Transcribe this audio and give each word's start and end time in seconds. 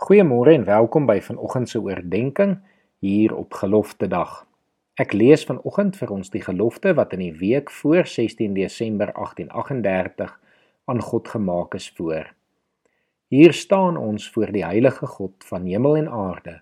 Goeiemôre 0.00 0.54
en 0.56 0.62
welkom 0.64 1.04
by 1.04 1.18
vanoggend 1.20 1.68
se 1.68 1.76
oordeenking 1.76 2.54
hier 3.04 3.34
op 3.36 3.52
Gelofte 3.52 4.06
Dag. 4.08 4.46
Ek 4.96 5.12
lees 5.12 5.42
vanoggend 5.44 5.98
vir 6.00 6.12
ons 6.14 6.32
die 6.32 6.40
gelofte 6.40 6.94
wat 6.96 7.12
in 7.12 7.20
die 7.20 7.34
week 7.36 7.68
voor 7.68 8.08
16 8.08 8.54
Desember 8.56 9.12
1838 9.12 10.32
aan 10.88 11.02
God 11.04 11.28
gemaak 11.28 11.76
is 11.76 11.90
voor. 11.98 12.30
Hier 13.28 13.52
staan 13.52 14.00
ons 14.00 14.30
voor 14.32 14.54
die 14.56 14.64
heilige 14.64 15.06
God 15.06 15.44
van 15.50 15.68
hemel 15.68 16.00
en 16.00 16.08
aarde 16.08 16.56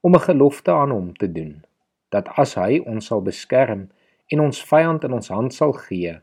om 0.00 0.16
'n 0.16 0.24
gelofte 0.24 0.72
aan 0.72 0.96
hom 0.96 1.12
te 1.12 1.28
doen 1.32 1.60
dat 2.08 2.32
as 2.40 2.56
hy 2.56 2.80
ons 2.86 3.06
sal 3.12 3.20
beskerm 3.22 3.90
en 4.32 4.40
ons 4.40 4.64
vyand 4.64 5.04
in 5.04 5.12
ons 5.12 5.28
hand 5.28 5.54
sal 5.54 5.76
gee, 5.76 6.16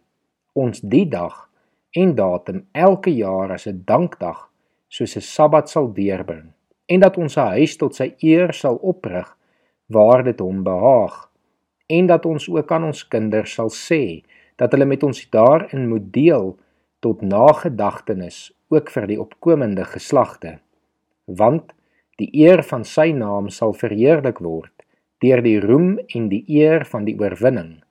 ons 0.54 0.82
die 0.82 1.05
dag 1.05 1.45
en 1.93 2.16
datum 2.16 2.66
elke 2.71 3.13
jaar 3.13 3.52
as 3.52 3.68
'n 3.68 3.84
dankdag 3.86 4.50
soos 4.89 5.16
'n 5.16 5.21
Sabbat 5.21 5.70
sal 5.70 5.93
deurbring 5.93 6.55
en 6.86 6.99
dat 6.99 7.17
ons 7.17 7.38
'n 7.38 7.52
huis 7.57 7.77
tot 7.77 7.95
sy 7.95 8.13
eer 8.20 8.53
sal 8.53 8.75
oprig 8.75 9.38
waar 9.85 10.23
dit 10.23 10.39
hom 10.39 10.63
behaag. 10.63 11.31
En 11.88 12.05
dat 12.05 12.26
ons 12.26 12.49
ook 12.49 12.71
aan 12.71 12.84
ons 12.84 13.07
kinders 13.07 13.53
sal 13.53 13.70
sê 13.70 14.23
dat 14.55 14.71
hulle 14.71 14.85
met 14.85 15.03
ons 15.03 15.29
daarin 15.29 15.90
moet 15.90 16.13
deel 16.13 16.57
tot 16.99 17.21
nagedagtenis 17.21 18.53
ook 18.67 18.90
vir 18.90 19.07
die 19.07 19.20
opkomende 19.21 19.85
geslagte. 19.85 20.59
Want 21.26 21.73
die 22.17 22.29
eer 22.34 22.63
van 22.63 22.85
sy 22.85 23.12
naam 23.12 23.49
sal 23.49 23.73
verheerlik 23.73 24.40
word 24.40 24.71
deur 25.23 25.41
die 25.41 25.59
roem 25.59 25.99
en 26.07 26.29
die 26.29 26.43
eer 26.48 26.85
van 26.85 27.05
die 27.05 27.15
oorwinning 27.20 27.84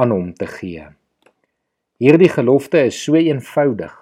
aan 0.00 0.10
hom 0.10 0.34
te 0.34 0.46
gee. 0.46 0.86
Hierdie 2.00 2.30
gelofte 2.32 2.86
is 2.88 3.02
so 3.04 3.18
eenvoudig. 3.18 3.92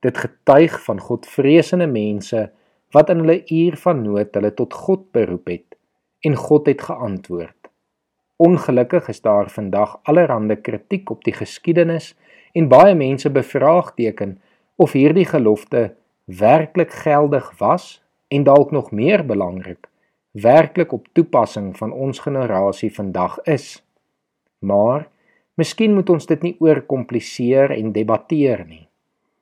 Dit 0.00 0.18
getuig 0.18 0.78
van 0.84 1.00
godvreesende 1.00 1.86
mense 1.86 2.46
wat 2.96 3.10
in 3.12 3.24
hulle 3.24 3.42
uur 3.52 3.76
van 3.84 4.02
nood 4.02 4.34
hulle 4.38 4.52
tot 4.60 4.76
God 4.86 5.08
beroep 5.16 5.52
het 5.52 5.76
en 6.26 6.36
God 6.36 6.66
het 6.66 6.82
geantwoord. 6.88 7.68
Ongelukkig 8.36 9.08
is 9.12 9.20
daar 9.24 9.50
vandag 9.52 9.98
allerlei 10.02 10.56
kritiek 10.60 11.10
op 11.10 11.24
die 11.24 11.36
geskiedenis 11.36 12.14
en 12.52 12.68
baie 12.72 12.94
mense 12.94 13.30
bevraagteken 13.30 14.38
of 14.76 14.96
hierdie 14.96 15.28
gelofte 15.28 15.92
werklik 16.24 16.92
geldig 17.04 17.52
was 17.58 18.00
en 18.28 18.44
dalk 18.44 18.72
nog 18.72 18.90
meer 18.90 19.24
belangrik 19.26 19.86
werklik 20.36 20.92
op 20.92 21.08
toepassing 21.12 21.76
van 21.76 21.92
ons 21.92 22.18
generasie 22.18 22.92
vandag 22.94 23.38
is. 23.42 23.82
Maar 24.58 25.08
miskien 25.54 25.94
moet 25.94 26.10
ons 26.12 26.26
dit 26.26 26.42
nie 26.42 26.56
oorkompliseer 26.60 27.72
en 27.72 27.92
debatteer 27.92 28.64
nie. 28.68 28.84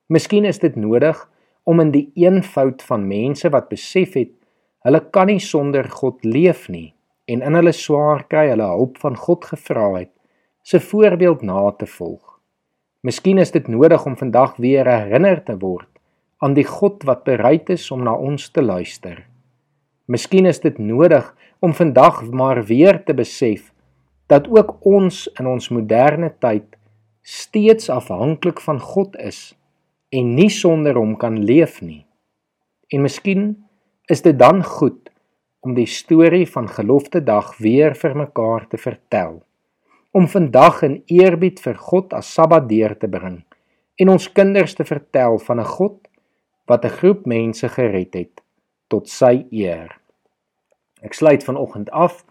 Miskien 0.07 0.45
is 0.45 0.59
dit 0.59 0.75
nodig 0.75 1.25
om 1.65 1.81
in 1.81 1.91
die 1.91 2.07
eenvoud 2.21 2.83
van 2.85 3.07
mense 3.09 3.49
wat 3.53 3.69
besef 3.73 4.13
het 4.19 4.33
hulle 4.85 5.01
kan 5.17 5.31
nie 5.31 5.41
sonder 5.41 5.89
God 5.89 6.21
leef 6.25 6.67
nie 6.69 6.93
en 7.25 7.41
in 7.41 7.57
hulle 7.57 7.73
swaar 7.73 8.27
kry 8.29 8.47
hulle 8.51 8.67
hulp 8.69 8.99
van 9.01 9.17
God 9.17 9.47
gevra 9.49 9.87
het 9.97 10.11
se 10.65 10.79
voorbeeld 10.81 11.43
na 11.45 11.71
te 11.77 11.85
volg. 11.85 12.39
Miskien 13.05 13.37
is 13.37 13.51
dit 13.53 13.67
nodig 13.69 14.05
om 14.05 14.17
vandag 14.17 14.55
weer 14.61 14.87
herinner 14.89 15.43
te 15.45 15.57
word 15.61 15.89
aan 16.41 16.55
die 16.57 16.65
God 16.65 17.05
wat 17.09 17.23
bereid 17.25 17.69
is 17.73 17.85
om 17.93 18.03
na 18.05 18.13
ons 18.13 18.49
te 18.53 18.61
luister. 18.61 19.23
Miskien 20.05 20.45
is 20.45 20.59
dit 20.61 20.77
nodig 20.77 21.27
om 21.65 21.73
vandag 21.73 22.23
maar 22.29 22.63
weer 22.65 23.01
te 23.05 23.13
besef 23.13 23.71
dat 24.29 24.49
ook 24.49 24.77
ons 24.85 25.25
in 25.39 25.49
ons 25.49 25.69
moderne 25.69 26.31
tyd 26.41 26.65
steeds 27.21 27.89
afhanklik 27.89 28.61
van 28.61 28.81
God 28.81 29.17
is 29.17 29.53
en 30.15 30.35
nie 30.37 30.49
sonder 30.53 30.95
hom 30.95 31.15
kan 31.19 31.41
leef 31.43 31.81
nie. 31.83 32.05
En 32.93 33.03
miskien 33.03 33.49
is 34.11 34.21
dit 34.23 34.37
dan 34.39 34.63
goed 34.63 35.09
om 35.65 35.73
die 35.75 35.89
storie 35.89 36.45
van 36.47 36.69
gelofte 36.69 37.23
dag 37.25 37.55
weer 37.57 37.95
vir 37.97 38.15
mekaar 38.15 38.67
te 38.69 38.77
vertel. 38.77 39.41
Om 40.15 40.29
vandag 40.31 40.83
in 40.87 40.99
eerbied 41.11 41.59
vir 41.59 41.75
God 41.89 42.13
as 42.15 42.29
Sabbat 42.31 42.69
deur 42.69 42.95
te 42.99 43.09
bring 43.11 43.41
en 43.99 44.11
ons 44.11 44.27
kinders 44.37 44.75
te 44.77 44.85
vertel 44.87 45.39
van 45.47 45.59
'n 45.59 45.71
God 45.77 46.07
wat 46.67 46.85
'n 46.85 46.97
groep 46.99 47.25
mense 47.25 47.67
gered 47.69 48.13
het 48.13 48.41
tot 48.87 49.09
sy 49.09 49.45
eer. 49.51 49.99
Ek 51.01 51.13
sluit 51.13 51.43
vanoggend 51.43 51.89
af 51.91 52.25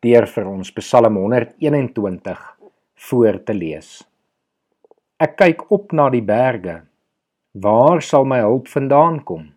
deur 0.00 0.26
vir 0.26 0.46
ons 0.46 0.72
Psalm 0.72 1.16
121 1.16 2.56
voor 2.94 3.44
te 3.44 3.54
lees. 3.54 4.04
Ek 5.18 5.36
kyk 5.36 5.70
op 5.70 5.92
na 5.92 6.10
die 6.10 6.22
berge 6.22 6.89
Waar 7.52 7.98
sal 8.02 8.24
my 8.24 8.38
hulp 8.38 8.68
vandaan 8.68 9.24
kom? 9.24 9.54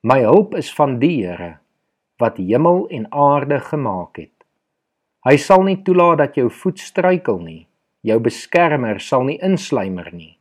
My 0.00 0.20
hulp 0.20 0.54
is 0.54 0.68
van 0.74 0.98
die 1.00 1.24
Here 1.24 1.58
wat 2.18 2.36
hemel 2.36 2.88
en 2.88 3.06
aarde 3.12 3.60
gemaak 3.60 4.16
het. 4.18 4.34
Hy 5.24 5.36
sal 5.38 5.62
nie 5.62 5.78
toelaat 5.86 6.18
dat 6.18 6.34
jou 6.36 6.50
voet 6.50 6.78
struikel 6.78 7.38
nie. 7.38 7.66
Jou 8.02 8.18
beskermer 8.20 8.98
sal 9.00 9.22
nie 9.24 9.38
insluimer 9.38 10.10
nie. 10.12 10.34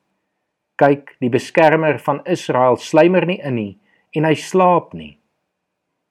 Kyk, 0.76 1.14
die 1.22 1.30
beskermer 1.30 2.00
van 2.02 2.20
Israel 2.26 2.76
sluimer 2.82 3.26
nie 3.30 3.38
in 3.40 3.56
nie 3.56 3.78
en 4.18 4.26
hy 4.26 4.34
slaap 4.36 4.92
nie. 4.98 5.20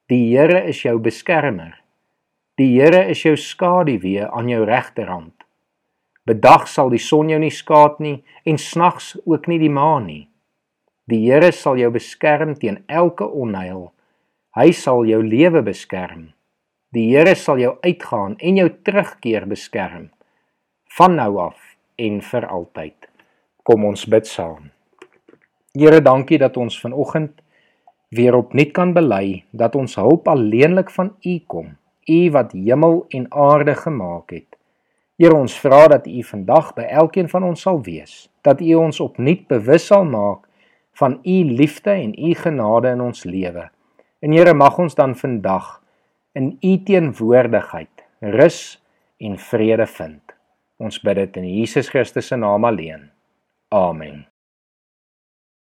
Die 0.09 0.31
Here 0.31 0.63
is 0.71 0.85
jou 0.87 0.97
beskermer. 1.03 1.75
Die 2.57 2.71
Here 2.79 3.03
is 3.11 3.27
jou 3.27 3.35
skaduwee 3.37 4.25
aan 4.25 4.49
jou 4.49 4.63
regterhand. 4.65 5.35
Bedag 6.25 6.65
sal 6.71 6.89
die 6.95 7.03
son 7.03 7.29
jou 7.29 7.43
nie 7.43 7.53
skaad 7.53 8.01
nie 8.01 8.23
en 8.47 8.57
snags 8.57 9.17
ook 9.27 9.51
nie 9.51 9.59
die 9.61 9.73
maan 9.75 10.07
nie. 10.07 10.29
Die 11.07 11.21
Here 11.23 11.53
sal 11.55 11.77
jou 11.79 11.93
beskerm 11.95 12.57
teen 12.59 12.81
elke 12.91 13.27
onheil. 13.31 13.93
Hy 14.59 14.73
sal 14.75 15.05
jou 15.07 15.21
lewe 15.23 15.61
beskerm. 15.63 16.33
Die 16.91 17.13
Here 17.13 17.37
sal 17.39 17.61
jou 17.63 17.77
uitgaan 17.85 18.35
en 18.43 18.59
jou 18.59 18.67
terugkeer 18.83 19.47
beskerm 19.47 20.09
van 20.97 21.15
nou 21.19 21.37
af 21.45 21.59
en 22.01 22.19
vir 22.25 22.47
altyd. 22.49 23.07
Kom 23.63 23.85
ons 23.85 24.07
bid 24.11 24.27
saam. 24.27 24.71
Here, 25.77 26.01
dankie 26.01 26.39
dat 26.41 26.57
ons 26.57 26.79
vanoggend 26.81 27.37
weer 28.17 28.35
opnuut 28.39 28.73
kan 28.73 28.95
bely 28.97 29.45
dat 29.53 29.77
ons 29.77 29.99
hulp 30.01 30.27
alleenlik 30.33 30.91
van 30.95 31.13
U 31.21 31.37
kom. 31.47 31.75
U 32.09 32.19
wat 32.33 32.55
hemel 32.57 33.05
en 33.15 33.27
aarde 33.31 33.77
gemaak 33.77 34.33
het. 34.33 34.59
Here, 35.21 35.37
ons 35.37 35.55
vra 35.61 35.85
dat 35.93 36.09
U 36.09 36.23
vandag 36.33 36.73
by 36.75 36.89
elkeen 36.89 37.29
van 37.29 37.47
ons 37.53 37.63
sal 37.63 37.83
wees, 37.85 38.27
dat 38.43 38.65
U 38.65 38.75
ons 38.81 39.03
opnuut 39.05 39.47
bewus 39.53 39.87
sal 39.93 40.09
maak 40.09 40.47
van 40.97 41.19
u 41.25 41.45
liefde 41.45 41.91
en 41.91 42.15
u 42.29 42.35
genade 42.35 42.89
in 42.89 43.01
ons 43.01 43.25
lewe. 43.25 43.69
En 44.25 44.33
Here 44.33 44.55
mag 44.55 44.79
ons 44.79 44.95
dan 44.95 45.17
vandag 45.17 45.83
in 46.33 46.57
u 46.61 46.73
teenwoordigheid 46.83 48.05
rus 48.21 48.83
en 49.17 49.39
vrede 49.39 49.87
vind. 49.87 50.37
Ons 50.77 51.01
bid 51.01 51.17
dit 51.17 51.37
in 51.41 51.49
Jesus 51.49 51.89
Christus 51.89 52.33
se 52.33 52.37
naam 52.37 52.65
alleen. 52.65 53.11
Amen. 53.69 54.27